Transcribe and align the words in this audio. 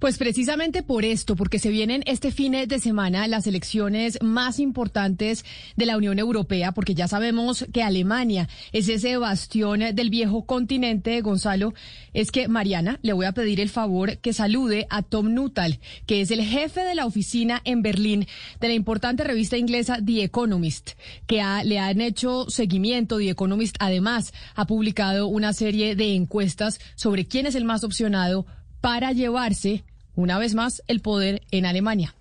Pues 0.00 0.16
precisamente 0.16 0.82
por 0.82 1.04
esto, 1.04 1.36
porque 1.36 1.58
se 1.58 1.68
vienen 1.68 2.02
este 2.06 2.30
fin 2.30 2.52
de 2.52 2.78
semana 2.80 3.28
las 3.28 3.46
elecciones 3.46 4.16
más 4.22 4.58
importantes 4.58 5.44
de 5.76 5.84
la 5.84 5.98
Unión 5.98 6.18
Europea, 6.18 6.72
porque 6.72 6.94
ya 6.94 7.06
sabemos 7.06 7.66
que 7.70 7.82
Alemania 7.82 8.48
es 8.72 8.88
ese 8.88 9.18
bastión 9.18 9.80
del 9.94 10.08
viejo 10.08 10.46
continente, 10.46 11.20
Gonzalo, 11.20 11.74
es 12.14 12.30
que 12.30 12.48
Mariana, 12.48 12.98
le 13.02 13.12
voy 13.12 13.26
a 13.26 13.32
pedir 13.32 13.60
el 13.60 13.68
favor 13.68 14.16
que 14.20 14.32
salude 14.32 14.86
a 14.88 15.02
Tom 15.02 15.34
Nuttall, 15.34 15.80
que 16.06 16.22
es 16.22 16.30
el 16.30 16.42
jefe 16.44 16.80
de 16.80 16.94
la 16.94 17.04
oficina 17.04 17.60
en 17.64 17.82
Berlín 17.82 18.26
de 18.58 18.68
la 18.68 18.74
importante 18.74 19.22
revista 19.22 19.58
inglesa 19.58 19.98
The 20.02 20.24
Economist, 20.24 20.92
que 21.26 21.44
le 21.64 21.78
han 21.78 22.00
hecho 22.00 22.48
seguimiento. 22.48 23.18
The 23.18 23.28
Economist 23.28 23.76
además 23.78 24.32
ha 24.54 24.66
publicado 24.66 25.26
una 25.26 25.52
serie 25.52 25.94
de 25.94 26.14
encuestas 26.14 26.80
sobre 26.94 27.26
quién 27.26 27.44
es 27.44 27.54
el 27.54 27.66
más 27.66 27.84
opcionado 27.84 28.46
para 28.80 29.12
llevarse 29.12 29.84
una 30.14 30.38
vez 30.38 30.54
más 30.54 30.82
el 30.86 31.00
poder 31.00 31.42
en 31.50 31.66
Alemania. 31.66 32.14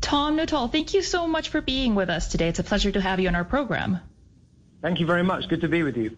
Tom 0.00 0.36
Nuttall, 0.36 0.70
thank 0.70 0.92
you 0.92 1.02
so 1.02 1.26
much 1.26 1.48
for 1.48 1.60
being 1.60 1.94
with 1.96 2.08
us 2.08 2.28
today. 2.28 2.48
It's 2.48 2.60
a 2.60 2.64
pleasure 2.64 2.92
to 2.92 3.00
have 3.00 3.20
you 3.20 3.28
on 3.28 3.34
our 3.34 3.46
program. 3.46 4.00
Thank 4.82 5.00
you 5.00 5.06
very 5.06 5.24
much. 5.24 5.48
Good 5.48 5.60
to 5.62 5.68
be 5.68 5.82
with 5.82 5.96
you. 5.96 6.16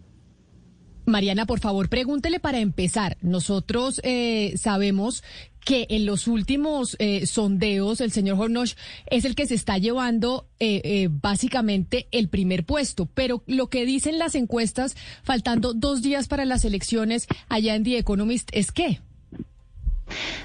Mariana, 1.06 1.47
por 1.47 1.58
favor, 1.58 1.88
pregúntele 1.88 2.38
para 2.38 2.58
empezar. 2.58 3.16
Nosotros 3.22 3.98
eh, 4.05 4.53
sabemos 4.56 5.22
que 5.64 5.86
en 5.91 6.06
los 6.06 6.28
últimos 6.28 6.97
eh, 6.98 7.27
sondeos 7.27 8.00
el 8.00 8.12
señor 8.12 8.38
Hornosh 8.41 8.75
es 9.10 9.25
el 9.25 9.34
que 9.34 9.47
se 9.47 9.55
está 9.55 9.78
llevando 9.78 10.48
eh, 10.60 10.81
eh, 10.84 11.08
básicamente 11.10 12.08
el 12.10 12.28
primer 12.28 12.64
puesto, 12.64 13.06
pero 13.06 13.42
lo 13.47 13.69
que 13.69 13.84
dicen 13.84 14.19
las 14.19 14.34
encuestas, 14.34 14.97
faltando 15.22 15.75
dos 15.75 16.03
días 16.03 16.28
para 16.28 16.44
las 16.44 16.64
elecciones 16.64 17.27
allá 17.48 17.75
en 17.75 17.84
The 17.84 17.98
Economist, 17.98 18.50
es 18.53 18.72
que... 18.72 19.00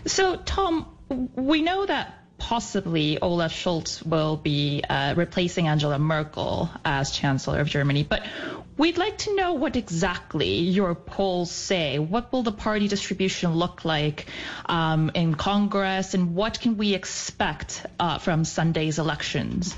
So, 0.05 0.35
Tom, 0.37 0.87
we 1.35 1.61
know 1.61 1.85
that 1.85 2.23
possibly 2.37 3.19
Olaf 3.21 3.53
Scholz 3.53 4.05
will 4.05 4.35
be 4.35 4.83
uh, 4.87 5.13
replacing 5.15 5.67
Angela 5.67 5.97
Merkel 5.97 6.69
as 6.83 7.11
Chancellor 7.11 7.61
of 7.61 7.67
Germany. 7.67 8.03
But 8.03 8.25
we'd 8.77 8.97
like 8.97 9.17
to 9.19 9.35
know 9.35 9.53
what 9.53 9.77
exactly 9.77 10.59
your 10.59 10.93
polls 10.93 11.51
say. 11.51 11.99
What 11.99 12.33
will 12.33 12.43
the 12.43 12.51
party 12.51 12.89
distribution 12.89 13.55
look 13.55 13.85
like 13.85 14.25
um, 14.65 15.11
in 15.13 15.35
Congress, 15.35 16.13
and 16.13 16.35
what 16.35 16.59
can 16.59 16.77
we 16.77 16.93
expect 16.93 17.85
uh, 17.99 18.17
from 18.17 18.43
Sunday's 18.43 18.99
elections? 18.99 19.73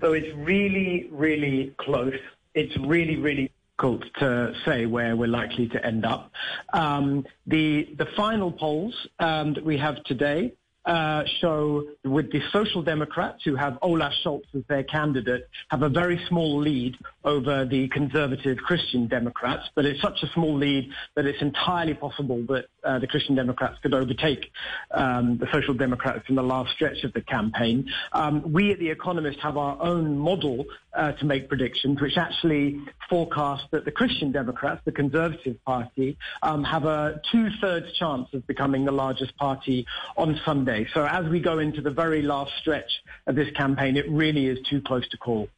So 0.00 0.12
it's 0.12 0.34
really, 0.36 1.08
really 1.10 1.74
close. 1.78 2.14
It's 2.54 2.76
really, 2.76 3.16
really 3.16 3.50
difficult 3.80 4.02
to 4.18 4.52
say 4.64 4.86
where 4.86 5.16
we're 5.16 5.28
likely 5.28 5.68
to 5.68 5.84
end 5.84 6.04
up. 6.04 6.30
Um, 6.72 7.24
the 7.46 7.88
the 7.96 8.06
final 8.16 8.52
polls 8.52 8.94
um, 9.18 9.54
that 9.54 9.64
we 9.64 9.78
have 9.78 10.02
today 10.04 10.52
uh, 10.84 11.24
show 11.40 11.84
with 12.04 12.32
the 12.32 12.40
Social 12.52 12.82
Democrats, 12.82 13.42
who 13.44 13.54
have 13.54 13.78
Olaf 13.82 14.12
Scholz 14.24 14.44
as 14.54 14.62
their 14.68 14.82
candidate, 14.82 15.48
have 15.68 15.82
a 15.82 15.88
very 15.88 16.20
small 16.28 16.58
lead 16.58 16.96
over 17.24 17.64
the 17.64 17.88
conservative 17.88 18.58
Christian 18.58 19.06
Democrats. 19.06 19.68
But 19.74 19.84
it's 19.84 20.00
such 20.00 20.22
a 20.22 20.28
small 20.28 20.56
lead 20.56 20.90
that 21.16 21.26
it's 21.26 21.42
entirely 21.42 21.94
possible 21.94 22.42
that 22.48 22.66
uh, 22.82 22.98
the 22.98 23.06
Christian 23.06 23.34
Democrats 23.34 23.78
could 23.82 23.94
overtake 23.94 24.50
um, 24.90 25.38
the 25.38 25.46
Social 25.52 25.74
Democrats 25.74 26.24
in 26.28 26.34
the 26.34 26.42
last 26.42 26.72
stretch 26.72 27.04
of 27.04 27.12
the 27.12 27.20
campaign. 27.20 27.90
Um, 28.12 28.52
we 28.52 28.72
at 28.72 28.78
The 28.78 28.90
Economist 28.90 29.38
have 29.40 29.56
our 29.56 29.76
own 29.82 30.18
model 30.18 30.64
uh, 30.94 31.12
to 31.12 31.24
make 31.24 31.48
predictions, 31.48 32.00
which 32.00 32.16
actually 32.16 32.80
forecast 33.08 33.64
that 33.72 33.84
the 33.84 33.90
Christian 33.90 34.32
Democrats, 34.32 34.80
the 34.84 34.92
Conservative 34.92 35.62
Party, 35.64 36.16
um, 36.42 36.64
have 36.64 36.84
a 36.84 37.20
two-thirds 37.30 37.92
chance 37.98 38.28
of 38.32 38.46
becoming 38.46 38.84
the 38.84 38.92
largest 38.92 39.36
party 39.36 39.86
on 40.16 40.40
Sunday. 40.44 40.69
So 40.94 41.04
as 41.04 41.26
we 41.26 41.40
go 41.40 41.58
into 41.58 41.80
the 41.80 41.90
very 41.90 42.22
last 42.22 42.52
stretch 42.60 42.90
of 43.26 43.34
this 43.34 43.50
campaign, 43.52 43.96
it 43.96 44.08
really 44.08 44.46
is 44.46 44.58
too 44.68 44.80
close 44.80 45.08
to 45.08 45.16
call. 45.16 45.48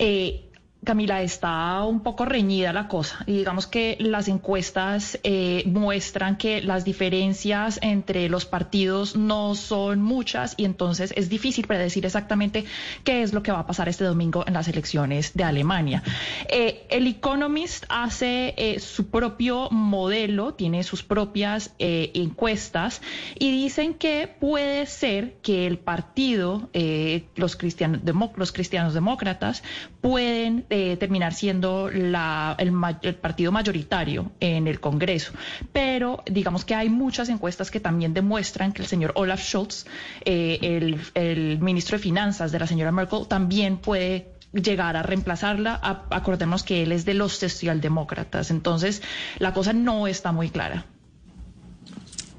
Eh, 0.00 0.38
Camila, 0.84 1.22
está 1.22 1.84
un 1.84 2.00
poco 2.00 2.24
reñida 2.24 2.72
la 2.72 2.88
cosa. 2.88 3.24
Y 3.26 3.38
digamos 3.38 3.66
que 3.66 3.96
las 4.00 4.28
encuestas 4.28 5.18
eh, 5.22 5.64
muestran 5.66 6.38
que 6.38 6.62
las 6.62 6.84
diferencias 6.84 7.78
entre 7.82 8.28
los 8.28 8.44
partidos 8.44 9.16
no 9.16 9.54
son 9.54 10.00
muchas 10.02 10.54
y 10.56 10.64
entonces 10.64 11.12
es 11.16 11.28
difícil 11.28 11.66
predecir 11.66 12.06
exactamente 12.06 12.64
qué 13.04 13.22
es 13.22 13.32
lo 13.32 13.42
que 13.42 13.52
va 13.52 13.60
a 13.60 13.66
pasar 13.66 13.88
este 13.88 14.04
domingo 14.04 14.44
en 14.46 14.54
las 14.54 14.68
elecciones 14.68 15.32
de 15.34 15.44
Alemania. 15.44 16.02
Eh, 16.48 16.86
el 16.90 17.06
Economist 17.06 17.84
hace 17.88 18.54
eh, 18.56 18.80
su 18.80 19.08
propio 19.08 19.68
modelo, 19.70 20.54
tiene 20.54 20.82
sus 20.84 21.02
propias 21.02 21.74
eh, 21.78 22.10
encuestas 22.14 23.02
y 23.38 23.50
dicen 23.50 23.94
que 23.94 24.28
puede 24.40 24.86
ser 24.86 25.34
que 25.42 25.66
el 25.66 25.78
partido, 25.78 26.70
los, 27.36 27.56
cristianos, 27.56 28.00
los 28.36 28.52
cristianos 28.52 28.94
demócratas, 28.94 29.62
pueden 30.00 30.66
eh, 30.70 30.98
terminar 30.98 31.32
siendo 31.32 31.90
la, 31.90 32.54
el, 32.58 32.72
el, 33.02 33.14
partido 33.14 33.50
mayoritario 33.50 34.32
en 34.38 34.66
el 34.66 34.80
Congreso. 34.80 35.32
Pero 35.72 36.22
digamos 36.30 36.66
que 36.66 36.74
hay 36.74 36.90
muchas 36.90 37.30
encuestas 37.30 37.70
que 37.70 37.80
también 37.80 38.12
demuestran 38.12 38.72
que 38.72 38.82
el 38.82 38.88
señor 38.88 39.12
Olaf 39.14 39.42
Scholz, 39.42 39.86
eh, 40.26 40.98
el, 41.14 41.58
ministro 41.60 41.96
de 41.96 42.02
Finanzas 42.02 42.52
de 42.52 42.58
la 42.58 42.66
señora 42.66 42.92
Merkel, 42.92 43.26
también 43.26 43.78
puede 43.78 44.32
llegar 44.52 44.96
a 44.96 45.02
reemplazarla. 45.02 45.80
acordemos 46.10 46.62
que 46.62 46.82
él 46.82 46.92
es 46.92 47.06
de 47.06 47.14
los 47.14 47.38
socialdemócratas. 47.38 48.50
Entonces, 48.50 49.02
la 49.38 49.54
cosa 49.54 49.72
no 49.72 50.06
está 50.06 50.32
muy 50.32 50.50
clara. 50.50 50.84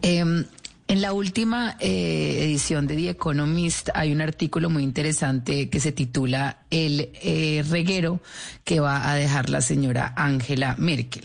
Eh, 0.04 0.46
en 0.90 1.04
la 1.04 1.14
última 1.14 1.78
eh, 1.80 2.40
edición 2.42 2.88
de 2.88 2.96
The 2.96 3.10
Economist 3.12 3.90
hay 3.94 4.12
un 4.12 4.22
artículo 4.22 4.72
muy 4.72 4.82
interesante 4.82 5.70
que 5.70 5.80
se 5.80 5.92
titula 5.92 6.64
El 6.72 7.12
eh, 7.22 7.64
reguero 7.70 8.22
que 8.64 8.80
va 8.80 9.10
a 9.10 9.16
dejar 9.16 9.52
la 9.52 9.62
señora 9.62 10.14
Angela 10.18 10.76
Merkel. 10.80 11.24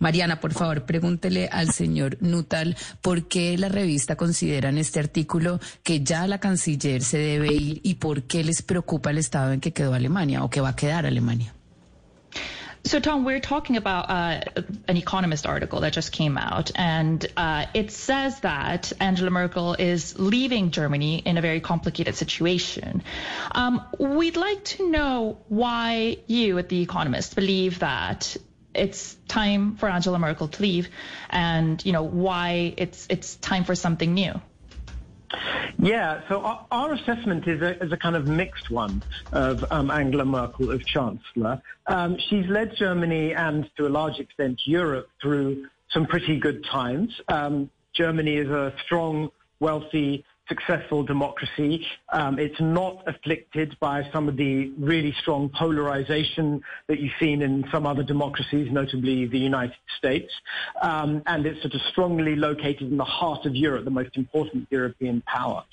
Mariana, 0.00 0.40
por 0.40 0.52
favor, 0.52 0.84
pregúntele 0.84 1.48
al 1.48 1.70
señor 1.70 2.18
Nuttall 2.20 2.76
por 3.00 3.28
qué 3.28 3.56
la 3.56 3.68
revista 3.68 4.16
considera 4.16 4.68
en 4.68 4.78
este 4.78 4.98
artículo 4.98 5.60
que 5.84 6.02
ya 6.02 6.26
la 6.26 6.40
canciller 6.40 7.02
se 7.02 7.18
debe 7.18 7.54
ir 7.54 7.80
y 7.84 7.94
por 7.94 8.24
qué 8.24 8.42
les 8.42 8.62
preocupa 8.62 9.10
el 9.10 9.18
estado 9.18 9.52
en 9.52 9.60
que 9.60 9.72
quedó 9.72 9.94
Alemania 9.94 10.42
o 10.42 10.50
que 10.50 10.60
va 10.60 10.70
a 10.70 10.76
quedar 10.76 11.06
Alemania. 11.06 11.54
So, 12.86 13.00
Tom, 13.00 13.24
we're 13.24 13.40
talking 13.40 13.78
about 13.78 14.10
uh, 14.10 14.40
an 14.86 14.98
Economist 14.98 15.46
article 15.46 15.80
that 15.80 15.94
just 15.94 16.12
came 16.12 16.36
out, 16.36 16.70
and 16.74 17.26
uh, 17.34 17.64
it 17.72 17.90
says 17.90 18.38
that 18.40 18.92
Angela 19.00 19.30
Merkel 19.30 19.72
is 19.72 20.18
leaving 20.18 20.70
Germany 20.70 21.16
in 21.16 21.38
a 21.38 21.40
very 21.40 21.60
complicated 21.60 22.14
situation. 22.14 23.02
Um, 23.52 23.80
we'd 23.98 24.36
like 24.36 24.64
to 24.64 24.90
know 24.90 25.38
why 25.48 26.18
you, 26.26 26.58
at 26.58 26.68
The 26.68 26.82
Economist, 26.82 27.34
believe 27.34 27.78
that 27.78 28.36
it's 28.74 29.16
time 29.28 29.76
for 29.76 29.88
Angela 29.88 30.18
Merkel 30.18 30.48
to 30.48 30.62
leave, 30.62 30.90
and 31.30 31.82
you 31.86 31.92
know 31.92 32.02
why 32.02 32.74
it's 32.76 33.06
it's 33.08 33.36
time 33.36 33.64
for 33.64 33.74
something 33.74 34.12
new. 34.12 34.38
Yeah, 35.78 36.22
so 36.28 36.40
our, 36.40 36.66
our 36.70 36.92
assessment 36.92 37.46
is 37.46 37.60
a, 37.60 37.82
is 37.82 37.92
a, 37.92 37.96
kind 37.96 38.16
of 38.16 38.26
mixed 38.26 38.70
one 38.70 39.02
of 39.32 39.64
um, 39.70 39.90
Angela 39.90 40.24
Merkel 40.24 40.72
as 40.72 40.80
Chancellor. 40.84 41.60
Um, 41.86 42.16
she's 42.28 42.46
led 42.46 42.76
Germany 42.76 43.34
and 43.34 43.68
to 43.76 43.86
a 43.86 43.90
large 43.90 44.18
extent 44.18 44.60
Europe 44.66 45.08
through 45.20 45.66
some 45.90 46.06
pretty 46.06 46.38
good 46.38 46.64
times. 46.64 47.20
Um, 47.28 47.70
Germany 47.92 48.36
is 48.36 48.48
a 48.48 48.72
strong, 48.84 49.30
wealthy, 49.60 50.24
successful 50.48 51.02
democracy. 51.02 51.86
Um, 52.12 52.38
it's 52.38 52.60
not 52.60 53.02
afflicted 53.06 53.76
by 53.80 54.08
some 54.12 54.28
of 54.28 54.36
the 54.36 54.70
really 54.78 55.12
strong 55.20 55.48
polarization 55.48 56.62
that 56.88 57.00
you've 57.00 57.12
seen 57.18 57.42
in 57.42 57.66
some 57.70 57.86
other 57.86 58.02
democracies, 58.02 58.68
notably 58.70 59.26
the 59.26 59.38
United 59.38 59.76
States. 59.98 60.32
Um, 60.82 61.22
and 61.26 61.46
it's 61.46 61.62
sort 61.62 61.74
of 61.74 61.80
strongly 61.90 62.36
located 62.36 62.82
in 62.82 62.96
the 62.96 63.04
heart 63.04 63.46
of 63.46 63.54
Europe, 63.54 63.84
the 63.84 63.90
most 63.90 64.16
important 64.16 64.66
European 64.70 65.22
power. 65.22 65.64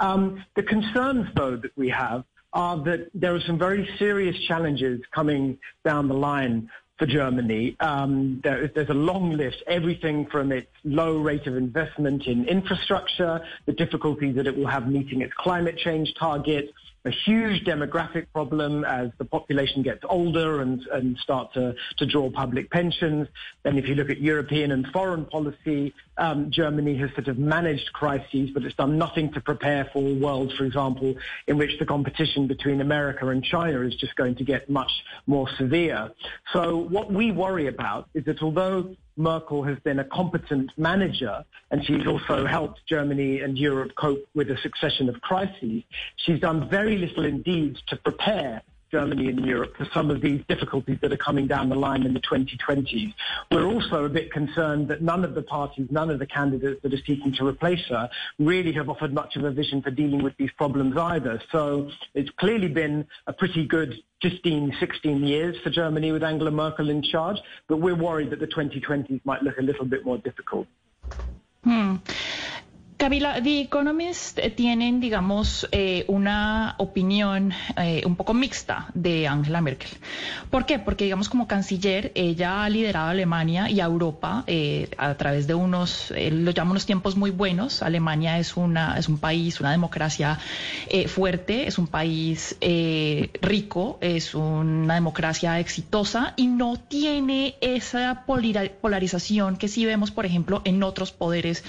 Um, 0.00 0.44
the 0.54 0.62
concerns, 0.62 1.28
though, 1.34 1.56
that 1.56 1.76
we 1.76 1.88
have 1.90 2.24
are 2.52 2.78
that 2.84 3.10
there 3.14 3.34
are 3.34 3.40
some 3.40 3.58
very 3.58 3.88
serious 3.98 4.36
challenges 4.46 5.00
coming 5.14 5.58
down 5.84 6.08
the 6.08 6.14
line 6.14 6.70
for 6.98 7.06
Germany. 7.06 7.76
Um, 7.80 8.40
there, 8.42 8.68
there's 8.74 8.88
a 8.88 8.94
long 8.94 9.36
list, 9.36 9.62
everything 9.66 10.26
from 10.26 10.52
its 10.52 10.68
low 10.84 11.18
rate 11.18 11.46
of 11.46 11.56
investment 11.56 12.26
in 12.26 12.46
infrastructure, 12.46 13.40
the 13.66 13.72
difficulties 13.72 14.36
that 14.36 14.46
it 14.46 14.56
will 14.56 14.66
have 14.66 14.88
meeting 14.88 15.20
its 15.20 15.32
climate 15.34 15.76
change 15.76 16.14
targets, 16.18 16.72
a 17.06 17.10
huge 17.10 17.64
demographic 17.64 18.26
problem 18.32 18.84
as 18.84 19.10
the 19.18 19.24
population 19.24 19.82
gets 19.82 20.02
older 20.08 20.60
and, 20.60 20.82
and 20.92 21.16
start 21.18 21.54
to, 21.54 21.74
to 21.98 22.04
draw 22.04 22.28
public 22.30 22.68
pensions. 22.70 23.28
Then 23.62 23.78
if 23.78 23.86
you 23.88 23.94
look 23.94 24.10
at 24.10 24.20
European 24.20 24.72
and 24.72 24.86
foreign 24.88 25.24
policy, 25.24 25.94
um, 26.18 26.50
Germany 26.50 26.96
has 26.96 27.10
sort 27.12 27.28
of 27.28 27.38
managed 27.38 27.92
crises, 27.92 28.50
but 28.52 28.64
it's 28.64 28.74
done 28.74 28.98
nothing 28.98 29.32
to 29.34 29.40
prepare 29.40 29.88
for 29.92 30.02
a 30.02 30.14
world, 30.14 30.52
for 30.58 30.64
example, 30.64 31.14
in 31.46 31.56
which 31.58 31.78
the 31.78 31.86
competition 31.86 32.48
between 32.48 32.80
America 32.80 33.28
and 33.28 33.44
China 33.44 33.82
is 33.82 33.94
just 33.94 34.16
going 34.16 34.34
to 34.34 34.44
get 34.44 34.68
much 34.68 34.90
more 35.26 35.48
severe. 35.56 36.10
So 36.52 36.76
what 36.76 37.12
we 37.12 37.30
worry 37.30 37.68
about 37.68 38.08
is 38.14 38.24
that 38.24 38.42
although 38.42 38.96
Merkel 39.16 39.62
has 39.62 39.78
been 39.80 39.98
a 39.98 40.04
competent 40.04 40.70
manager 40.76 41.44
and 41.70 41.84
she's 41.84 42.06
also 42.06 42.46
helped 42.46 42.80
Germany 42.86 43.40
and 43.40 43.56
Europe 43.56 43.92
cope 43.96 44.24
with 44.34 44.50
a 44.50 44.58
succession 44.58 45.08
of 45.08 45.20
crises. 45.20 45.82
She's 46.16 46.40
done 46.40 46.68
very 46.68 46.98
little 46.98 47.24
indeed 47.24 47.78
to 47.88 47.96
prepare 47.96 48.62
Germany 48.90 49.28
and 49.28 49.44
Europe 49.44 49.76
for 49.76 49.86
some 49.92 50.10
of 50.10 50.20
these 50.20 50.42
difficulties 50.48 50.98
that 51.02 51.12
are 51.12 51.16
coming 51.16 51.46
down 51.46 51.68
the 51.68 51.74
line 51.74 52.04
in 52.04 52.14
the 52.14 52.20
2020s. 52.20 53.12
We're 53.50 53.66
also 53.66 54.04
a 54.04 54.08
bit 54.08 54.32
concerned 54.32 54.88
that 54.88 55.02
none 55.02 55.24
of 55.24 55.34
the 55.34 55.42
parties, 55.42 55.88
none 55.90 56.10
of 56.10 56.18
the 56.18 56.26
candidates 56.26 56.80
that 56.82 56.94
are 56.94 57.04
seeking 57.06 57.32
to 57.34 57.46
replace 57.46 57.84
her 57.88 58.08
really 58.38 58.72
have 58.72 58.88
offered 58.88 59.12
much 59.12 59.36
of 59.36 59.44
a 59.44 59.50
vision 59.50 59.82
for 59.82 59.90
dealing 59.90 60.22
with 60.22 60.36
these 60.36 60.50
problems 60.56 60.96
either. 60.96 61.42
So 61.50 61.90
it's 62.14 62.30
clearly 62.30 62.68
been 62.68 63.06
a 63.26 63.32
pretty 63.32 63.66
good 63.66 63.94
15, 64.22 64.76
16 64.78 65.24
years 65.24 65.56
for 65.62 65.70
Germany 65.70 66.12
with 66.12 66.22
Angela 66.22 66.50
Merkel 66.50 66.90
in 66.90 67.02
charge, 67.02 67.38
but 67.68 67.78
we're 67.78 67.94
worried 67.94 68.30
that 68.30 68.40
the 68.40 68.46
2020s 68.46 69.20
might 69.24 69.42
look 69.42 69.58
a 69.58 69.62
little 69.62 69.84
bit 69.84 70.04
more 70.04 70.18
difficult. 70.18 70.66
Hmm. 71.64 71.96
Camila, 72.96 73.42
The 73.42 73.60
Economist 73.60 74.38
eh, 74.38 74.48
tienen, 74.48 75.00
digamos, 75.00 75.68
eh, 75.70 76.06
una 76.08 76.76
opinión 76.78 77.52
eh, 77.76 78.02
un 78.06 78.16
poco 78.16 78.32
mixta 78.32 78.86
de 78.94 79.28
Angela 79.28 79.60
Merkel. 79.60 79.90
¿Por 80.48 80.64
qué? 80.64 80.78
Porque, 80.78 81.04
digamos, 81.04 81.28
como 81.28 81.46
canciller, 81.46 82.10
ella 82.14 82.64
ha 82.64 82.70
liderado 82.70 83.08
a 83.08 83.10
Alemania 83.10 83.68
y 83.68 83.80
a 83.80 83.84
Europa 83.84 84.44
a 84.96 85.14
través 85.16 85.46
de 85.46 85.54
unos, 85.54 86.10
lo 86.10 86.50
llaman 86.52 86.70
unos 86.70 86.86
tiempos 86.86 87.16
muy 87.16 87.30
buenos. 87.30 87.82
Alemania 87.82 88.38
es, 88.38 88.56
una, 88.56 88.96
es 88.98 89.08
un 89.08 89.18
país, 89.18 89.60
una 89.60 89.72
democracia 89.72 90.38
fuerte, 91.08 91.66
es 91.66 91.78
un 91.78 91.88
país 91.88 92.56
rico, 93.42 93.98
es 94.00 94.34
una 94.34 94.94
democracia 94.94 95.58
exitosa 95.60 96.32
y 96.36 96.46
no 96.46 96.76
tiene 96.76 97.56
esa 97.60 98.24
polarización 98.26 99.56
que 99.56 99.68
sí 99.68 99.84
vemos, 99.84 100.10
por 100.10 100.24
ejemplo, 100.24 100.62
en 100.64 100.82
otros 100.82 101.12
poderes 101.12 101.64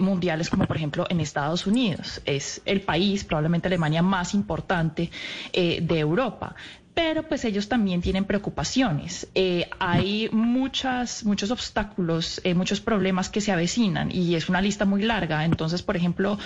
mundiales 0.00 0.43
como 0.50 0.66
por 0.66 0.76
ejemplo 0.76 1.06
en 1.08 1.20
Estados 1.20 1.66
Unidos. 1.66 2.20
Es 2.24 2.62
el 2.64 2.80
país, 2.80 3.24
probablemente 3.24 3.68
Alemania, 3.68 4.02
más 4.02 4.34
importante 4.34 5.10
eh, 5.52 5.80
de 5.82 5.98
Europa 5.98 6.54
pero 6.94 7.24
pues 7.24 7.44
ellos 7.44 7.68
también 7.68 8.02
tienen 8.02 8.24
preocupaciones. 8.24 9.26
Eh, 9.34 9.68
hay 9.80 10.28
muchas, 10.30 11.24
muchos 11.24 11.50
obstáculos, 11.50 12.40
eh, 12.44 12.54
muchos 12.54 12.80
problemas 12.80 13.28
que 13.28 13.40
se 13.40 13.50
avecinan 13.50 14.12
y 14.12 14.36
es 14.36 14.48
una 14.48 14.60
lista 14.60 14.84
muy 14.84 15.02
larga. 15.02 15.44
Entonces, 15.44 15.82
por 15.82 15.96
ejemplo, 15.96 16.38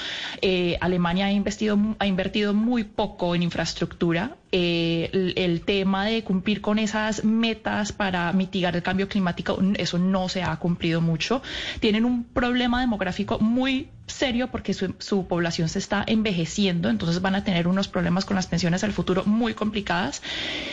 Alemania 0.81 1.27
ha, 1.27 1.33
investido, 1.33 1.79
ha 1.99 2.07
invertido 2.07 2.55
muy 2.55 2.85
poco 2.85 3.35
en 3.35 3.43
infraestructura. 3.43 4.39
El, 4.51 5.35
el, 5.37 5.61
tema 5.61 6.07
de 6.07 6.25
cumplir 6.25 6.61
con 6.61 6.79
esas 6.79 7.25
metas 7.25 7.93
para 7.93 8.33
mitigar 8.33 8.77
el 8.77 8.83
cambio 8.83 9.09
climático, 9.09 9.59
eso 9.77 9.99
no 9.99 10.29
se 10.29 10.43
ha 10.43 10.57
cumplido 10.57 11.01
mucho. 11.01 11.43
Tienen 11.81 12.05
un 12.05 12.25
problema 12.25 12.81
demográfico 12.81 13.39
muy 13.41 13.91
serio 14.07 14.49
porque 14.49 14.75
su, 14.75 15.27
población 15.27 15.69
se 15.69 15.79
está 15.79 16.05
envejeciendo, 16.07 16.89
entonces 16.89 17.21
van 17.21 17.35
a 17.35 17.45
tener 17.45 17.69
unos 17.69 17.89
problemas 17.89 18.25
con 18.25 18.37
las 18.37 18.47
pensiones 18.47 18.85
al 18.85 18.93
futuro 18.93 19.25
muy 19.25 19.55
complicadas. 19.55 20.23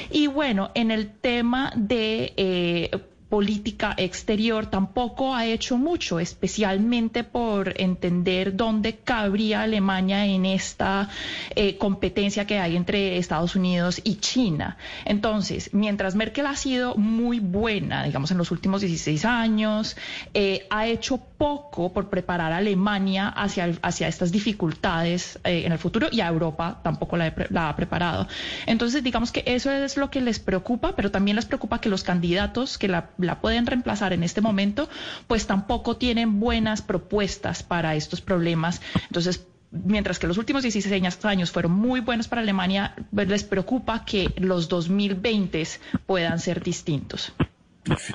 Y 0.10 0.27
bueno, 0.27 0.72
en 0.74 0.92
el 0.92 1.10
tema 1.10 1.72
de... 1.75 2.33
Eh, 2.38 2.92
política 3.30 3.94
exterior 3.98 4.68
tampoco 4.68 5.33
ha 5.33 5.45
hecho 5.45 5.77
mucho, 5.77 6.19
especialmente 6.19 7.24
por 7.24 7.80
entender 7.81 8.56
dónde 8.56 8.98
cabría 8.98 9.62
Alemania 9.62 10.25
en 10.25 10.45
esta 10.45 11.10
eh, 11.56 11.77
competencia 11.77 12.45
que 12.45 12.60
hay 12.60 12.75
entre 12.75 13.18
Estados 13.18 13.56
Unidos 13.56 14.00
y 14.04 14.16
China. 14.18 14.77
Entonces, 15.06 15.72
mientras 15.74 16.16
Merkel 16.16 16.45
ha 16.45 16.56
sido 16.56 16.95
muy 16.95 17.39
buena, 17.39 18.04
digamos, 18.04 18.31
en 18.31 18.38
los 18.38 18.51
últimos 18.51 18.81
16 18.81 19.25
años, 19.25 19.98
eh, 20.33 20.68
ha 20.69 20.88
hecho 20.88 21.18
poco 21.18 21.94
por 21.94 22.10
preparar 22.10 22.51
a 22.51 22.57
Alemania 22.57 23.27
hacia, 23.27 23.72
hacia 23.81 24.07
estas 24.07 24.31
dificultades 24.31 25.39
eh, 25.44 25.63
en 25.66 25.72
el 25.72 25.80
futuro 25.80 26.07
y 26.12 26.22
a 26.22 26.27
Europa 26.27 26.80
tampoco 26.83 27.18
la 27.18 27.33
ha 27.69 27.75
preparado. 27.75 28.27
Entonces, 28.66 29.04
digamos 29.04 29.31
que 29.31 29.44
eso 29.45 29.72
es 29.72 29.98
lo 29.98 30.10
que 30.10 30.22
les 30.22 30.39
preocupa, 30.39 30.95
pero 30.95 31.12
también 31.12 31.36
les 31.36 31.45
preocupa 31.45 31.80
que 31.80 31.89
los 31.89 32.04
candidatos 32.04 32.77
que 32.77 32.88
la 32.88 33.10
la 33.17 33.41
pueden 33.41 33.65
reemplazar 33.65 34.13
en 34.13 34.23
este 34.23 34.41
momento, 34.41 34.89
pues 35.27 35.47
tampoco 35.47 35.97
tienen 35.97 36.39
buenas 36.39 36.81
propuestas 36.81 37.63
para 37.63 37.95
estos 37.95 38.21
problemas. 38.21 38.81
Entonces, 39.07 39.47
mientras 39.71 40.19
que 40.19 40.27
los 40.27 40.38
últimos 40.38 40.63
16 40.63 41.25
años 41.25 41.51
fueron 41.51 41.71
muy 41.71 42.00
buenos 42.00 42.27
para 42.27 42.41
Alemania, 42.41 42.95
pues 43.13 43.27
les 43.27 43.44
preocupa 43.44 44.06
que 44.06 44.33
los 44.38 44.69
2020 44.69 45.63
puedan 46.06 46.39
ser 46.39 46.63
distintos. 46.63 47.33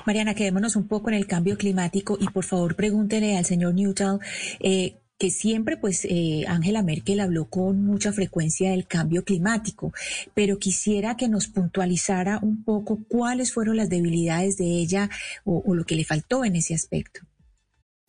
Mariana, 0.05 0.33
quedémonos 0.33 0.75
un 0.75 0.87
poco 0.87 1.09
en 1.09 1.15
el 1.15 1.27
cambio 1.27 1.57
climático 1.57 2.17
y 2.19 2.27
por 2.27 2.43
favor 2.43 2.75
pregúntele 2.75 3.37
al 3.37 3.45
señor 3.45 3.73
Newton 3.73 4.19
eh, 4.59 5.00
que 5.21 5.29
siempre 5.29 5.77
pues 5.77 6.03
eh, 6.09 6.45
Angela 6.47 6.81
Merkel 6.81 7.19
habló 7.19 7.45
con 7.45 7.85
mucha 7.85 8.11
frecuencia 8.11 8.71
del 8.71 8.87
cambio 8.87 9.23
climático, 9.23 9.93
pero 10.33 10.57
quisiera 10.57 11.15
que 11.15 11.29
nos 11.29 11.47
puntualizara 11.47 12.39
un 12.41 12.63
poco 12.63 12.97
cuáles 13.07 13.53
fueron 13.53 13.77
las 13.77 13.87
debilidades 13.87 14.57
de 14.57 14.65
ella 14.65 15.11
o, 15.45 15.75
lo 15.75 15.83
que 15.83 15.93
le 15.93 16.05
faltó 16.05 16.43
en 16.43 16.55
ese 16.55 16.73
aspecto. 16.73 17.21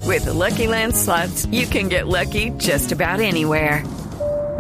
With 0.06 0.24
the 0.24 0.32
Lucky 0.32 0.66
Land 0.66 0.94
you 1.50 1.66
can 1.66 1.90
get 1.90 2.06
lucky 2.06 2.50
just 2.58 2.92
about 2.92 3.20
anywhere. 3.20 3.84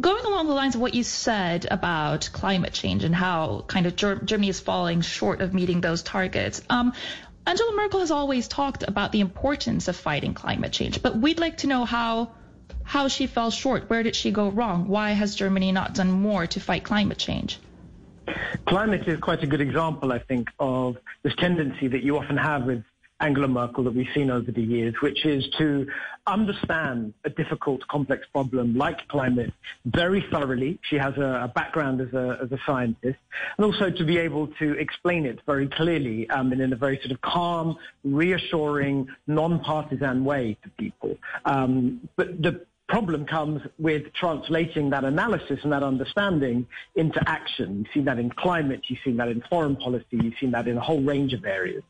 going 0.00 0.24
along 0.24 0.46
the 0.46 0.54
lines 0.54 0.74
of 0.74 0.80
what 0.80 0.94
you 0.94 1.02
said 1.02 1.66
about 1.70 2.30
climate 2.32 2.72
change 2.72 3.04
and 3.04 3.14
how 3.14 3.64
kind 3.66 3.86
of 3.86 3.96
Germany 3.96 4.48
is 4.48 4.60
falling 4.60 5.00
short 5.00 5.40
of 5.40 5.54
meeting 5.54 5.80
those 5.80 6.02
targets, 6.02 6.62
um, 6.70 6.92
Angela 7.46 7.74
Merkel 7.74 8.00
has 8.00 8.10
always 8.10 8.46
talked 8.46 8.82
about 8.82 9.10
the 9.10 9.20
importance 9.20 9.88
of 9.88 9.96
fighting 9.96 10.34
climate 10.34 10.72
change, 10.72 11.02
but 11.02 11.16
we'd 11.16 11.38
like 11.38 11.58
to 11.58 11.66
know 11.66 11.84
how 11.84 12.32
how 12.84 13.08
she 13.08 13.26
fell 13.26 13.50
short. 13.50 13.88
Where 13.88 14.02
did 14.02 14.14
she 14.14 14.30
go 14.30 14.48
wrong? 14.48 14.88
Why 14.88 15.12
has 15.12 15.34
Germany 15.34 15.72
not 15.72 15.94
done 15.94 16.10
more 16.10 16.46
to 16.46 16.60
fight 16.60 16.84
climate 16.84 17.18
change? 17.18 17.58
Climate 18.66 19.06
is 19.08 19.18
quite 19.20 19.42
a 19.42 19.46
good 19.46 19.60
example, 19.60 20.12
I 20.12 20.18
think, 20.18 20.48
of 20.58 20.98
this 21.22 21.34
tendency 21.36 21.88
that 21.88 22.02
you 22.02 22.18
often 22.18 22.36
have 22.36 22.64
with 22.64 22.84
Angela 23.20 23.48
Merkel 23.48 23.84
that 23.84 23.94
we've 23.94 24.08
seen 24.14 24.30
over 24.30 24.50
the 24.50 24.62
years, 24.62 24.94
which 25.00 25.24
is 25.24 25.48
to 25.58 25.86
understand 26.26 27.14
a 27.24 27.30
difficult, 27.30 27.86
complex 27.88 28.26
problem 28.32 28.76
like 28.76 29.08
climate 29.08 29.52
very 29.86 30.24
thoroughly. 30.30 30.78
She 30.82 30.96
has 30.96 31.16
a, 31.16 31.44
a 31.44 31.48
background 31.48 32.00
as 32.00 32.12
a, 32.12 32.38
as 32.42 32.52
a, 32.52 32.58
scientist, 32.66 33.18
and 33.56 33.64
also 33.64 33.90
to 33.90 34.04
be 34.04 34.18
able 34.18 34.48
to 34.58 34.72
explain 34.72 35.24
it 35.26 35.40
very 35.46 35.68
clearly 35.68 36.28
um, 36.30 36.52
and 36.52 36.60
in 36.60 36.72
a 36.72 36.76
very 36.76 36.98
sort 36.98 37.12
of 37.12 37.20
calm, 37.22 37.76
reassuring, 38.04 39.08
non-partisan 39.26 40.24
way 40.24 40.56
to 40.62 40.68
people. 40.70 41.16
Um, 41.44 42.08
but 42.16 42.40
the 42.42 42.66
problem 42.88 43.26
comes 43.26 43.62
with 43.78 44.12
translating 44.14 44.90
that 44.90 45.04
analysis 45.04 45.60
and 45.62 45.72
that 45.72 45.82
understanding 45.82 46.66
into 46.96 47.22
action. 47.28 47.78
You've 47.78 47.92
seen 47.92 48.04
that 48.06 48.18
in 48.18 48.30
climate, 48.30 48.82
you've 48.88 49.00
seen 49.04 49.18
that 49.18 49.28
in 49.28 49.42
foreign 49.48 49.76
policy, 49.76 50.06
you've 50.12 50.34
seen 50.40 50.52
that 50.52 50.66
in 50.66 50.76
a 50.76 50.80
whole 50.80 51.02
range 51.02 51.34
of 51.34 51.44
areas. 51.44 51.82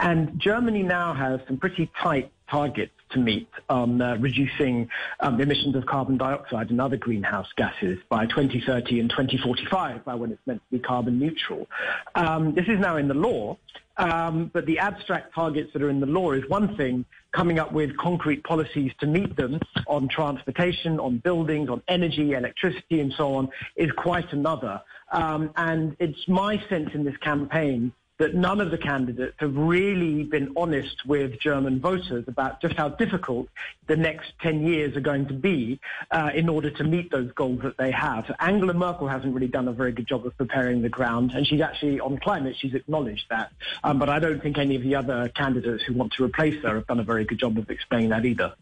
And 0.00 0.38
Germany 0.40 0.82
now 0.82 1.14
has 1.14 1.40
some 1.46 1.58
pretty 1.58 1.90
tight 2.02 2.32
targets 2.50 2.92
to 3.10 3.18
meet 3.18 3.48
on 3.68 4.00
uh, 4.00 4.16
reducing 4.18 4.88
um, 5.20 5.40
emissions 5.40 5.76
of 5.76 5.86
carbon 5.86 6.16
dioxide 6.16 6.70
and 6.70 6.80
other 6.80 6.96
greenhouse 6.96 7.48
gases 7.56 7.98
by 8.08 8.26
2030 8.26 9.00
and 9.00 9.10
2045, 9.10 10.04
by 10.04 10.14
when 10.14 10.32
it's 10.32 10.46
meant 10.46 10.60
to 10.70 10.76
be 10.76 10.82
carbon 10.82 11.18
neutral. 11.18 11.66
Um, 12.14 12.54
this 12.54 12.66
is 12.66 12.78
now 12.78 12.96
in 12.96 13.08
the 13.08 13.14
law. 13.14 13.56
Um, 13.98 14.50
but 14.52 14.66
the 14.66 14.78
abstract 14.78 15.34
targets 15.34 15.72
that 15.72 15.82
are 15.82 15.88
in 15.88 16.00
the 16.00 16.06
law 16.06 16.32
is 16.32 16.42
one 16.48 16.76
thing. 16.76 17.04
Coming 17.32 17.58
up 17.58 17.72
with 17.72 17.96
concrete 17.96 18.44
policies 18.44 18.92
to 19.00 19.06
meet 19.06 19.36
them 19.36 19.60
on 19.86 20.08
transportation, 20.08 20.98
on 21.00 21.18
buildings, 21.18 21.68
on 21.68 21.82
energy, 21.88 22.32
electricity, 22.32 23.00
and 23.00 23.12
so 23.12 23.34
on 23.34 23.48
is 23.74 23.90
quite 23.92 24.32
another. 24.32 24.80
Um, 25.12 25.50
and 25.56 25.96
it's 25.98 26.28
my 26.28 26.62
sense 26.68 26.90
in 26.94 27.04
this 27.04 27.16
campaign 27.18 27.92
that 28.18 28.34
none 28.34 28.60
of 28.60 28.70
the 28.70 28.78
candidates 28.78 29.34
have 29.38 29.56
really 29.56 30.24
been 30.24 30.52
honest 30.56 31.04
with 31.06 31.38
German 31.38 31.80
voters 31.80 32.24
about 32.26 32.60
just 32.60 32.74
how 32.76 32.88
difficult 32.88 33.48
the 33.86 33.96
next 33.96 34.32
10 34.40 34.66
years 34.66 34.96
are 34.96 35.00
going 35.00 35.26
to 35.26 35.34
be 35.34 35.78
uh, 36.10 36.30
in 36.34 36.48
order 36.48 36.70
to 36.70 36.84
meet 36.84 37.10
those 37.10 37.30
goals 37.32 37.60
that 37.62 37.76
they 37.76 37.90
have. 37.90 38.34
Angela 38.40 38.72
Merkel 38.72 39.08
hasn't 39.08 39.34
really 39.34 39.48
done 39.48 39.68
a 39.68 39.72
very 39.72 39.92
good 39.92 40.06
job 40.06 40.26
of 40.26 40.36
preparing 40.36 40.82
the 40.82 40.88
ground, 40.88 41.32
and 41.34 41.46
she's 41.46 41.60
actually, 41.60 42.00
on 42.00 42.18
climate, 42.18 42.56
she's 42.58 42.74
acknowledged 42.74 43.26
that. 43.28 43.52
Um, 43.84 43.98
but 43.98 44.08
I 44.08 44.18
don't 44.18 44.42
think 44.42 44.58
any 44.58 44.76
of 44.76 44.82
the 44.82 44.94
other 44.94 45.28
candidates 45.28 45.82
who 45.84 45.94
want 45.94 46.12
to 46.14 46.24
replace 46.24 46.62
her 46.62 46.74
have 46.74 46.86
done 46.86 47.00
a 47.00 47.04
very 47.04 47.24
good 47.24 47.38
job 47.38 47.58
of 47.58 47.70
explaining 47.70 48.10
that 48.10 48.24
either. 48.24 48.54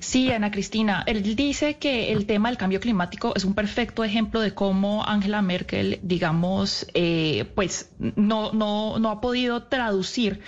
Sí, 0.00 0.30
Ana 0.30 0.50
Cristina, 0.50 1.02
él 1.06 1.22
dice 1.36 1.76
que 1.78 2.12
el 2.12 2.26
tema 2.26 2.48
del 2.48 2.58
cambio 2.58 2.80
climático 2.80 3.32
es 3.34 3.44
un 3.44 3.54
perfecto 3.54 4.04
ejemplo 4.04 4.40
de 4.40 4.54
cómo 4.54 5.04
Angela 5.04 5.42
Merkel, 5.42 5.98
digamos, 6.02 6.86
eh, 6.94 7.44
pues 7.54 7.90
no, 7.98 8.52
no, 8.52 8.98
no, 8.98 9.10
ha 9.10 9.20
podido 9.20 9.64
traducir 9.64 10.40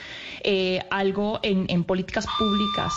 eh, 0.45 0.83
algo 0.91 1.41
en, 1.43 1.67
en, 1.69 1.85
políticas 1.85 2.27
públicas. 2.39 2.93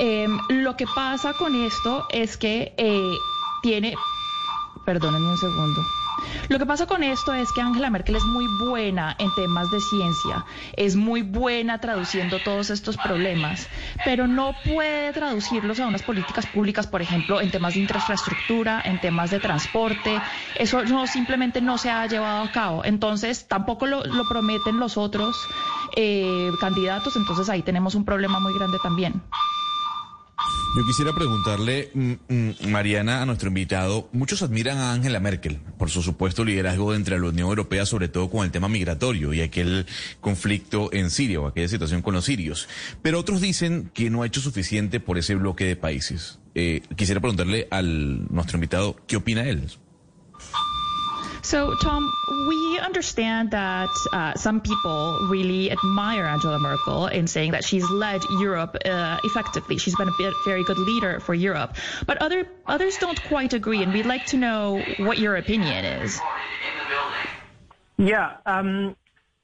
Eh, 0.00 0.26
lo 0.48 0.76
que 0.76 0.86
pasa 0.94 1.32
con 1.32 1.54
esto 1.54 2.06
es 2.10 2.36
que 2.36 2.74
eh, 2.76 3.12
tiene, 3.62 3.94
perdónenme 4.84 5.30
un 5.30 5.38
segundo. 5.38 5.82
Lo 6.48 6.58
que 6.58 6.66
pasa 6.66 6.86
con 6.86 7.02
esto 7.02 7.34
es 7.34 7.52
que 7.52 7.60
Angela 7.60 7.90
Merkel 7.90 8.16
es 8.16 8.24
muy 8.24 8.46
buena 8.46 9.16
en 9.18 9.34
temas 9.34 9.70
de 9.70 9.80
ciencia, 9.80 10.44
es 10.76 10.96
muy 10.96 11.22
buena 11.22 11.80
traduciendo 11.80 12.38
todos 12.38 12.70
estos 12.70 12.96
problemas, 12.96 13.68
pero 14.04 14.26
no 14.26 14.54
puede 14.64 15.12
traducirlos 15.12 15.80
a 15.80 15.86
unas 15.86 16.02
políticas 16.02 16.46
públicas, 16.46 16.86
por 16.86 17.02
ejemplo, 17.02 17.40
en 17.40 17.50
temas 17.50 17.74
de 17.74 17.80
infraestructura, 17.80 18.82
en 18.84 19.00
temas 19.00 19.30
de 19.30 19.40
transporte. 19.40 20.20
Eso 20.58 20.84
no 20.84 21.06
simplemente 21.06 21.60
no 21.60 21.78
se 21.78 21.90
ha 21.90 22.06
llevado 22.06 22.44
a 22.44 22.52
cabo. 22.52 22.84
Entonces, 22.84 23.46
tampoco 23.48 23.86
lo, 23.86 24.04
lo 24.04 24.28
prometen 24.28 24.78
los 24.78 24.96
otros 24.96 25.36
eh, 25.96 26.50
candidatos, 26.60 27.16
entonces 27.16 27.48
ahí 27.48 27.62
tenemos 27.62 27.94
un 27.94 28.04
problema 28.04 28.40
muy 28.40 28.54
grande 28.54 28.78
también. 28.82 29.22
Yo 30.76 30.84
quisiera 30.84 31.12
preguntarle, 31.12 31.90
mm, 31.94 32.12
mm, 32.28 32.68
Mariana, 32.68 33.22
a 33.22 33.26
nuestro 33.26 33.46
invitado, 33.46 34.08
muchos 34.10 34.42
admiran 34.42 34.76
a 34.78 34.92
Angela 34.92 35.20
Merkel 35.20 35.60
por 35.78 35.88
su 35.88 36.02
supuesto 36.02 36.44
liderazgo 36.44 36.96
entre 36.96 37.16
la 37.16 37.28
Unión 37.28 37.48
Europea, 37.48 37.86
sobre 37.86 38.08
todo 38.08 38.28
con 38.28 38.44
el 38.44 38.50
tema 38.50 38.68
migratorio 38.68 39.32
y 39.32 39.40
aquel 39.40 39.86
conflicto 40.20 40.92
en 40.92 41.10
Siria 41.10 41.40
o 41.40 41.46
aquella 41.46 41.68
situación 41.68 42.02
con 42.02 42.14
los 42.14 42.24
sirios. 42.24 42.68
Pero 43.02 43.20
otros 43.20 43.40
dicen 43.40 43.88
que 43.94 44.10
no 44.10 44.22
ha 44.22 44.26
hecho 44.26 44.40
suficiente 44.40 44.98
por 44.98 45.16
ese 45.16 45.36
bloque 45.36 45.64
de 45.64 45.76
países. 45.76 46.40
Eh, 46.56 46.82
quisiera 46.96 47.20
preguntarle 47.20 47.68
al 47.70 48.26
nuestro 48.34 48.56
invitado, 48.56 48.96
¿qué 49.06 49.14
opina 49.14 49.48
él? 49.48 49.68
So, 51.44 51.74
Tom, 51.74 52.10
we 52.48 52.78
understand 52.78 53.50
that 53.50 53.90
uh, 54.14 54.32
some 54.34 54.62
people 54.62 55.28
really 55.28 55.70
admire 55.70 56.24
Angela 56.24 56.58
Merkel 56.58 57.06
in 57.06 57.26
saying 57.26 57.50
that 57.50 57.64
she's 57.64 57.88
led 57.90 58.24
Europe 58.30 58.78
uh, 58.82 59.18
effectively. 59.24 59.76
She's 59.76 59.94
been 59.94 60.08
a 60.08 60.32
very 60.46 60.64
good 60.64 60.78
leader 60.78 61.20
for 61.20 61.34
Europe. 61.34 61.76
But 62.06 62.22
other 62.22 62.48
others 62.66 62.96
don't 62.96 63.22
quite 63.24 63.52
agree, 63.52 63.82
and 63.82 63.92
we'd 63.92 64.06
like 64.06 64.24
to 64.26 64.38
know 64.38 64.82
what 64.96 65.18
your 65.18 65.36
opinion 65.36 65.84
is. 65.84 66.18
Yeah, 67.98 68.38
um, 68.46 68.96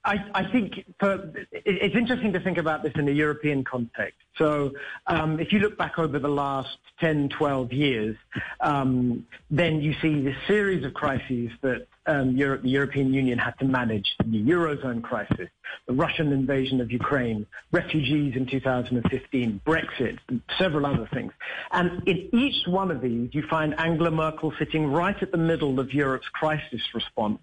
I, 0.04 0.24
I, 0.34 0.50
think 0.50 0.84
for, 0.98 1.30
it's 1.52 1.94
interesting 1.94 2.32
to 2.32 2.40
think 2.40 2.56
about 2.56 2.82
this 2.82 2.92
in 2.94 3.06
a 3.08 3.12
European 3.12 3.64
context. 3.64 4.18
So 4.36 4.72
um, 5.06 5.38
if 5.38 5.52
you 5.52 5.58
look 5.58 5.76
back 5.76 5.98
over 5.98 6.18
the 6.18 6.28
last 6.28 6.78
10, 7.00 7.28
12 7.28 7.72
years, 7.72 8.16
um, 8.60 9.26
then 9.50 9.82
you 9.82 9.94
see 10.00 10.22
this 10.22 10.36
series 10.46 10.84
of 10.84 10.94
crises 10.94 11.50
that 11.60 11.86
um, 12.10 12.36
Europe, 12.36 12.62
the 12.62 12.70
European 12.70 13.14
Union 13.14 13.38
had 13.38 13.58
to 13.60 13.64
manage 13.64 14.16
the 14.24 14.42
Eurozone 14.42 15.02
crisis, 15.02 15.48
the 15.86 15.94
Russian 15.94 16.32
invasion 16.32 16.80
of 16.80 16.90
Ukraine, 16.90 17.46
refugees 17.70 18.34
in 18.36 18.46
2015, 18.46 19.60
Brexit, 19.64 20.18
several 20.58 20.86
other 20.86 21.08
things. 21.14 21.32
And 21.70 22.02
in 22.08 22.28
each 22.32 22.66
one 22.66 22.90
of 22.90 23.00
these, 23.00 23.30
you 23.32 23.42
find 23.48 23.78
Angela 23.78 24.10
Merkel 24.10 24.52
sitting 24.58 24.86
right 24.90 25.16
at 25.22 25.30
the 25.30 25.38
middle 25.38 25.78
of 25.78 25.94
Europe's 25.94 26.28
crisis 26.28 26.82
response, 26.94 27.40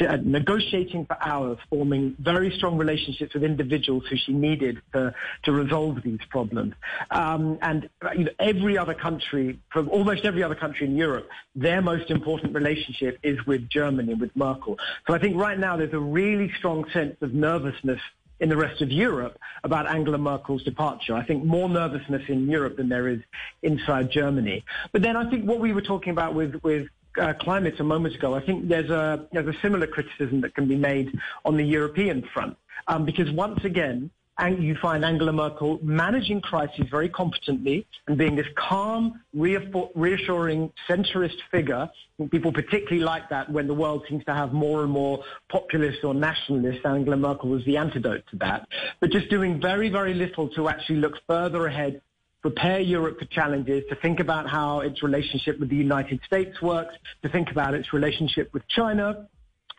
uh, 0.00 0.18
negotiating 0.22 1.06
for 1.06 1.16
hours, 1.20 1.58
forming 1.70 2.14
very 2.18 2.50
strong 2.56 2.76
relationships 2.76 3.32
with 3.34 3.42
individuals 3.42 4.04
who 4.10 4.16
she 4.16 4.32
needed 4.32 4.82
to, 4.92 5.14
to 5.44 5.52
resolve 5.52 6.02
these 6.02 6.20
problems. 6.28 6.74
Um, 7.10 7.58
and 7.62 7.88
you 8.16 8.24
know, 8.24 8.32
every 8.38 8.76
other 8.76 8.94
country, 8.94 9.58
from 9.70 9.88
almost 9.88 10.24
every 10.24 10.42
other 10.42 10.54
country 10.54 10.86
in 10.86 10.96
Europe, 10.96 11.28
their 11.54 11.80
most 11.80 12.10
important 12.10 12.54
relationship 12.54 13.18
is 13.22 13.38
with 13.46 13.68
Germany, 13.70 13.93
with 13.96 14.34
Merkel. 14.34 14.78
So 15.06 15.14
I 15.14 15.18
think 15.18 15.36
right 15.36 15.58
now 15.58 15.76
there's 15.76 15.92
a 15.92 15.98
really 15.98 16.52
strong 16.58 16.84
sense 16.92 17.16
of 17.20 17.34
nervousness 17.34 18.00
in 18.40 18.48
the 18.48 18.56
rest 18.56 18.82
of 18.82 18.90
Europe 18.90 19.38
about 19.62 19.86
Angela 19.86 20.18
Merkel's 20.18 20.62
departure. 20.64 21.14
I 21.14 21.24
think 21.24 21.44
more 21.44 21.68
nervousness 21.68 22.22
in 22.28 22.48
Europe 22.50 22.76
than 22.76 22.88
there 22.88 23.08
is 23.08 23.20
inside 23.62 24.10
Germany. 24.10 24.64
But 24.92 25.02
then 25.02 25.16
I 25.16 25.30
think 25.30 25.44
what 25.48 25.60
we 25.60 25.72
were 25.72 25.82
talking 25.82 26.10
about 26.10 26.34
with, 26.34 26.54
with 26.62 26.88
uh, 27.18 27.34
climate 27.34 27.78
a 27.78 27.84
moment 27.84 28.14
ago, 28.16 28.34
I 28.34 28.40
think 28.40 28.68
there's 28.68 28.90
a, 28.90 29.26
there's 29.32 29.54
a 29.54 29.58
similar 29.60 29.86
criticism 29.86 30.40
that 30.40 30.54
can 30.54 30.66
be 30.66 30.76
made 30.76 31.16
on 31.44 31.56
the 31.56 31.64
European 31.64 32.22
front. 32.34 32.56
Um, 32.88 33.04
because 33.04 33.30
once 33.30 33.64
again, 33.64 34.10
and 34.38 34.62
you 34.62 34.74
find 34.76 35.04
Angela 35.04 35.32
Merkel 35.32 35.78
managing 35.82 36.40
crises 36.40 36.86
very 36.90 37.08
competently 37.08 37.86
and 38.06 38.18
being 38.18 38.34
this 38.34 38.46
calm, 38.56 39.20
reassuring, 39.32 40.72
centrist 40.88 41.36
figure. 41.50 41.88
People 42.30 42.52
particularly 42.52 43.04
like 43.04 43.28
that 43.30 43.50
when 43.50 43.66
the 43.66 43.74
world 43.74 44.04
seems 44.08 44.24
to 44.24 44.34
have 44.34 44.52
more 44.52 44.82
and 44.82 44.90
more 44.90 45.22
populists 45.48 46.02
or 46.02 46.14
nationalists. 46.14 46.84
Angela 46.84 47.16
Merkel 47.16 47.50
was 47.50 47.64
the 47.64 47.76
antidote 47.76 48.24
to 48.30 48.36
that. 48.36 48.66
But 49.00 49.10
just 49.10 49.30
doing 49.30 49.60
very, 49.60 49.88
very 49.88 50.14
little 50.14 50.48
to 50.50 50.68
actually 50.68 50.96
look 50.96 51.14
further 51.26 51.66
ahead 51.66 52.00
prepare 52.44 52.78
Europe 52.78 53.18
for 53.18 53.24
challenges, 53.24 53.84
to 53.88 53.94
think 53.94 54.20
about 54.20 54.46
how 54.46 54.80
its 54.80 55.02
relationship 55.02 55.58
with 55.58 55.70
the 55.70 55.76
United 55.76 56.20
States 56.26 56.60
works, 56.60 56.94
to 57.22 57.28
think 57.30 57.50
about 57.50 57.72
its 57.72 57.94
relationship 57.94 58.52
with 58.52 58.68
China, 58.68 59.26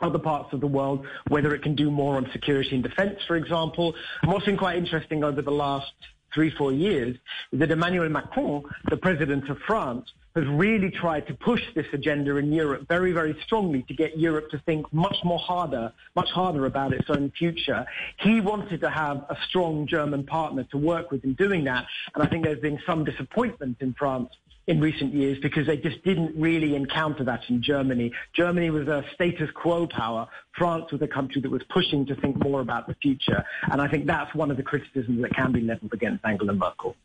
other 0.02 0.20
parts 0.20 0.54
of 0.54 0.62
the 0.62 0.68
world, 0.68 1.06
whether 1.28 1.54
it 1.54 1.62
can 1.62 1.76
do 1.76 1.90
more 1.90 2.18
on 2.18 2.30
security 2.32 2.76
and 2.76 2.84
defense, 2.84 3.20
for 3.28 3.36
example. 3.36 3.96
And 4.22 4.32
what's 4.32 4.46
been 4.46 4.58
quite 4.58 4.78
interesting 4.78 5.24
over 5.24 5.42
the 5.42 5.52
last 5.52 5.92
three, 6.34 6.52
four 6.52 6.72
years 6.72 7.16
is 7.52 7.60
that 7.60 7.72
Emmanuel 7.72 8.10
Macron, 8.10 8.64
the 8.90 8.98
president 8.98 9.50
of 9.50 9.58
France, 9.60 10.12
has 10.36 10.46
really 10.48 10.92
tried 10.92 11.26
to 11.28 11.34
push 11.34 11.62
this 11.76 11.86
agenda 11.94 12.36
in 12.36 12.52
Europe 12.52 12.86
very, 12.90 13.14
very 13.14 13.38
strongly 13.46 13.84
to 13.84 13.94
get 13.94 14.20
Europe 14.20 14.50
to 14.50 14.60
think 14.66 14.92
much 14.92 15.16
more 15.24 15.40
harder, 15.40 15.94
much 16.14 16.30
harder 16.30 16.66
about 16.66 16.92
its 16.92 17.10
own 17.10 17.32
future. 17.38 17.86
He 18.20 18.42
wanted 18.42 18.82
to 18.82 18.90
have 18.90 19.26
a 19.30 19.38
strong 19.48 19.88
German 19.88 20.26
partner 20.26 20.66
to 20.72 20.78
work 20.78 21.10
with 21.10 21.24
in 21.24 21.36
doing 21.36 21.64
that. 21.64 21.86
And 22.14 22.22
I 22.22 22.28
think 22.28 22.44
there's 22.44 22.60
been 22.60 22.80
some 22.86 23.06
disappointment 23.06 23.78
in 23.80 23.94
France 23.94 24.30
in 24.68 24.80
recent 24.80 25.14
years 25.14 25.38
because 25.42 25.68
they 25.68 25.78
just 25.78 26.04
didn't 26.04 26.34
really 26.36 26.76
encounter 26.76 27.24
that 27.24 27.42
in 27.50 27.62
Germany. 27.62 28.12
Germany 28.34 28.70
was 28.70 28.88
a 28.88 29.04
status 29.14 29.50
quo 29.54 29.88
power. 29.88 30.28
France 30.58 30.92
was 30.92 31.02
a 31.02 31.08
country 31.08 31.42
that 31.42 31.52
was 31.52 31.62
pushing 31.70 32.06
to 32.08 32.16
think 32.16 32.38
more 32.38 32.62
about 32.62 32.88
the 32.88 32.96
future. 32.96 33.44
And 33.72 33.82
I 33.82 33.88
think 33.88 34.06
that's 34.06 34.34
one 34.34 34.52
of 34.52 34.58
the 34.58 34.64
criticisms 34.64 35.22
that 35.22 35.36
can 35.36 35.52
be 35.52 35.62
leveled 35.62 35.94
against 35.94 36.26
Angela 36.26 36.54
Merkel. 36.54 36.96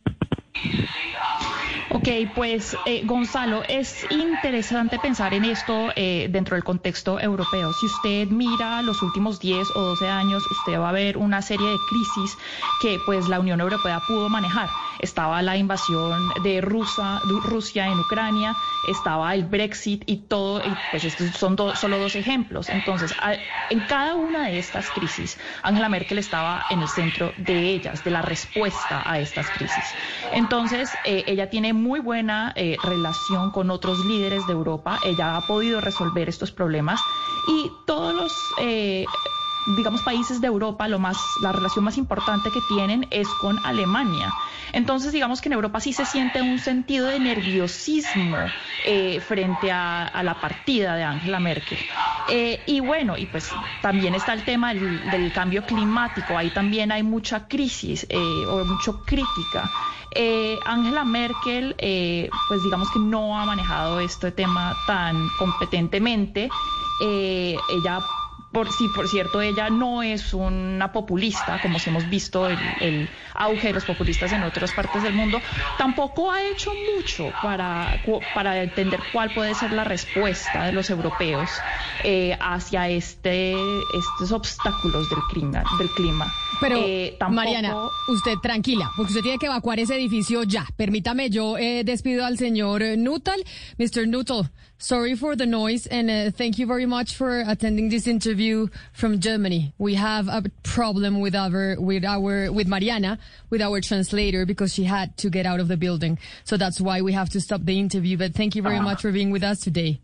Ok, 1.92 2.08
pues 2.34 2.76
eh, 2.86 3.02
Gonzalo, 3.04 3.62
es 3.68 4.06
interesante 4.10 4.98
pensar 4.98 5.34
en 5.34 5.44
esto 5.44 5.90
eh, 5.96 6.28
dentro 6.30 6.54
del 6.54 6.62
contexto 6.62 7.18
europeo. 7.18 7.72
Si 7.72 7.86
usted 7.86 8.28
mira 8.28 8.80
los 8.82 9.02
últimos 9.02 9.40
10 9.40 9.70
o 9.74 9.80
12 9.80 10.08
años, 10.08 10.42
usted 10.50 10.78
va 10.78 10.90
a 10.90 10.92
ver 10.92 11.16
una 11.16 11.42
serie 11.42 11.68
de 11.68 11.78
crisis 11.88 12.38
que 12.80 12.98
pues 13.06 13.28
la 13.28 13.40
Unión 13.40 13.60
Europea 13.60 14.00
pudo 14.06 14.28
manejar. 14.28 14.68
Estaba 15.00 15.42
la 15.42 15.56
invasión 15.56 16.30
de 16.42 16.60
Rusia, 16.60 17.20
Rusia 17.44 17.86
en 17.86 17.98
Ucrania, 17.98 18.54
estaba 18.88 19.34
el 19.34 19.44
Brexit 19.44 20.02
y 20.06 20.18
todo, 20.18 20.62
pues 20.90 21.04
estos 21.04 21.30
son 21.30 21.56
solo 21.74 21.98
dos 21.98 22.14
ejemplos. 22.16 22.68
Entonces, 22.68 23.14
en 23.70 23.80
cada 23.80 24.14
una 24.14 24.46
de 24.46 24.58
estas 24.58 24.90
crisis, 24.90 25.38
Angela 25.62 25.88
Merkel 25.88 26.18
estaba 26.18 26.64
en 26.70 26.80
el 26.80 26.88
centro 26.88 27.32
de 27.38 27.70
ellas, 27.70 28.04
de 28.04 28.10
la 28.10 28.22
respuesta 28.22 29.02
a 29.04 29.18
estas 29.18 29.48
crisis. 29.50 29.84
Entonces, 30.32 30.90
eh, 31.04 31.24
ella 31.26 31.50
tiene 31.50 31.72
muy 31.72 32.00
buena 32.00 32.52
eh, 32.56 32.76
relación 32.82 33.50
con 33.50 33.70
otros 33.70 34.04
líderes 34.04 34.46
de 34.46 34.52
Europa, 34.52 34.98
ella 35.04 35.36
ha 35.36 35.46
podido 35.46 35.80
resolver 35.80 36.28
estos 36.28 36.52
problemas 36.52 37.00
y 37.48 37.70
todos 37.86 38.14
los... 38.14 38.32
Eh, 38.60 39.04
digamos, 39.66 40.02
países 40.02 40.40
de 40.40 40.46
Europa, 40.46 40.88
lo 40.88 40.98
más, 40.98 41.16
la 41.40 41.52
relación 41.52 41.84
más 41.84 41.98
importante 41.98 42.50
que 42.50 42.60
tienen 42.68 43.06
es 43.10 43.28
con 43.40 43.58
Alemania. 43.64 44.32
Entonces, 44.72 45.12
digamos 45.12 45.40
que 45.40 45.48
en 45.48 45.54
Europa 45.54 45.80
sí 45.80 45.92
se 45.92 46.04
siente 46.04 46.40
un 46.40 46.58
sentido 46.58 47.06
de 47.08 47.18
nerviosismo 47.18 48.36
eh, 48.84 49.20
frente 49.20 49.70
a, 49.72 50.22
la 50.22 50.40
partida 50.40 50.94
de 50.96 51.02
Angela 51.02 51.40
Merkel. 51.40 51.78
Eh, 52.28 52.60
y 52.66 52.80
bueno, 52.80 53.16
y 53.16 53.26
pues 53.26 53.50
también 53.82 54.14
está 54.14 54.32
el 54.32 54.44
tema 54.44 54.72
del, 54.74 55.32
cambio 55.34 55.64
climático, 55.64 56.36
ahí 56.36 56.50
también 56.50 56.90
hay 56.92 57.02
mucha 57.02 57.46
crisis 57.46 58.06
eh, 58.08 58.16
o 58.16 58.64
mucho 58.64 59.02
crítica. 59.04 59.70
Angela 60.66 61.04
Merkel, 61.04 61.76
pues 62.48 62.62
digamos 62.64 62.90
que 62.90 62.98
no 62.98 63.38
ha 63.38 63.44
manejado 63.44 64.00
este 64.00 64.32
tema 64.32 64.76
tan 64.86 65.28
competentemente. 65.38 66.48
ella 67.00 68.00
por, 68.52 68.72
sí, 68.72 68.88
por 68.94 69.08
cierto, 69.08 69.40
ella 69.40 69.70
no 69.70 70.02
es 70.02 70.34
una 70.34 70.92
populista, 70.92 71.60
como 71.62 71.78
si 71.78 71.90
hemos 71.90 72.08
visto 72.08 72.48
el, 72.48 73.08
auge 73.34 73.68
de 73.68 73.74
los 73.74 73.84
populistas 73.84 74.32
en 74.32 74.42
otras 74.42 74.72
partes 74.72 75.02
del 75.02 75.14
mundo, 75.14 75.40
tampoco 75.78 76.30
ha 76.30 76.42
hecho 76.42 76.72
mucho 76.94 77.32
para, 77.42 78.02
para 78.34 78.62
entender 78.62 79.00
cuál 79.12 79.32
puede 79.32 79.54
ser 79.54 79.72
la 79.72 79.84
respuesta 79.84 80.64
de 80.64 80.72
los 80.72 80.90
europeos 80.90 81.48
eh, 82.04 82.36
hacia 82.40 82.88
este, 82.88 83.52
estos 83.52 84.32
obstáculos 84.32 85.08
del 85.08 85.20
clima. 85.30 85.62
Del 85.78 85.88
clima. 85.90 86.32
Pero, 86.60 86.76
eh, 86.76 87.16
Mariana, 87.30 87.74
usted 88.08 88.34
tranquila, 88.42 88.90
porque 88.94 89.12
usted 89.12 89.22
tiene 89.22 89.38
que 89.38 89.46
evacuar 89.46 89.80
ese 89.80 89.94
edificio 89.94 90.42
ya. 90.42 90.66
Permítame, 90.76 91.30
yo 91.30 91.56
eh, 91.56 91.84
despido 91.84 92.26
al 92.26 92.36
señor 92.36 92.82
Nuttall. 92.98 93.42
Mr. 93.78 94.06
Nuttall, 94.06 94.50
sorry 94.76 95.14
for 95.14 95.36
the 95.36 95.46
noise 95.46 95.86
and 95.86 96.10
uh, 96.10 96.30
thank 96.32 96.58
you 96.58 96.66
very 96.66 96.86
much 96.86 97.14
for 97.14 97.42
attending 97.46 97.88
this 97.88 98.06
interview 98.06 98.39
from 98.92 99.20
Germany. 99.20 99.72
We 99.78 99.94
have 99.94 100.28
a 100.28 100.42
problem 100.62 101.20
with 101.20 101.34
our, 101.34 101.76
with 101.78 102.04
our, 102.04 102.50
with 102.50 102.66
Mariana, 102.66 103.18
with 103.50 103.60
our 103.60 103.80
translator 103.80 104.46
because 104.46 104.72
she 104.72 104.84
had 104.84 105.16
to 105.18 105.30
get 105.30 105.46
out 105.46 105.60
of 105.60 105.68
the 105.68 105.76
building. 105.76 106.18
So 106.44 106.56
that's 106.56 106.80
why 106.80 107.02
we 107.02 107.12
have 107.12 107.28
to 107.30 107.40
stop 107.40 107.62
the 107.64 107.78
interview. 107.78 108.16
But 108.16 108.34
thank 108.34 108.56
you 108.56 108.62
very 108.62 108.78
uh, 108.78 108.82
much 108.82 109.02
for 109.02 109.12
being 109.12 109.30
with 109.30 109.42
us 109.42 109.60
today. 109.60 110.00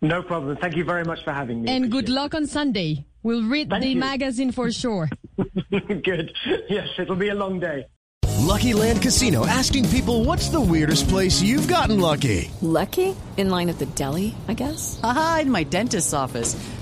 No 0.00 0.22
problem. 0.22 0.56
Thank 0.56 0.76
you 0.76 0.84
very 0.84 1.04
much 1.04 1.22
for 1.24 1.32
having 1.32 1.62
me. 1.62 1.70
And 1.74 1.90
good 1.90 2.08
luck 2.08 2.34
on 2.34 2.46
Sunday. 2.46 3.06
We'll 3.22 3.48
read 3.48 3.70
Thank 3.70 3.82
the 3.82 3.90
you. 3.90 4.00
magazine 4.00 4.50
for 4.50 4.70
sure. 4.82 5.08
Good. 5.70 6.36
Yes, 6.68 6.88
it'll 6.98 7.16
be 7.16 7.28
a 7.28 7.34
long 7.34 7.60
day. 7.60 7.86
Lucky 8.40 8.74
Land 8.74 9.00
Casino 9.00 9.46
asking 9.46 9.88
people 9.88 10.24
what's 10.24 10.48
the 10.48 10.60
weirdest 10.60 11.08
place 11.08 11.40
you've 11.40 11.68
gotten 11.68 12.00
lucky? 12.00 12.50
Lucky? 12.60 13.16
In 13.36 13.48
line 13.48 13.70
at 13.70 13.78
the 13.78 13.86
deli, 13.86 14.34
I 14.48 14.54
guess? 14.54 15.00
Aha, 15.02 15.38
in 15.42 15.50
my 15.50 15.62
dentist's 15.62 16.12
office. 16.12 16.56